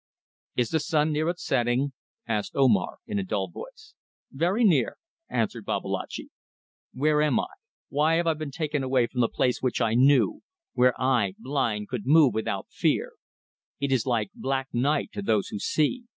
"Is 0.55 0.69
the 0.71 0.79
sun 0.79 1.11
near 1.11 1.29
its 1.29 1.45
setting?" 1.45 1.93
asked 2.27 2.53
Omar, 2.55 2.97
in 3.05 3.19
a 3.19 3.23
dull 3.23 3.49
voice. 3.51 3.93
"Very 4.31 4.63
near," 4.63 4.97
answered 5.29 5.63
Babalatchi. 5.63 6.29
"Where 6.91 7.21
am 7.21 7.39
I? 7.39 7.49
Why 7.89 8.15
have 8.15 8.25
I 8.25 8.33
been 8.33 8.49
taken 8.49 8.81
away 8.81 9.05
from 9.05 9.21
the 9.21 9.29
place 9.29 9.61
which 9.61 9.79
I 9.79 9.93
knew 9.93 10.41
where 10.73 10.99
I, 10.99 11.35
blind, 11.37 11.89
could 11.89 12.07
move 12.07 12.33
without 12.33 12.65
fear? 12.71 13.11
It 13.79 13.91
is 13.91 14.07
like 14.07 14.31
black 14.33 14.69
night 14.73 15.11
to 15.13 15.21
those 15.21 15.49
who 15.49 15.59
see. 15.59 16.05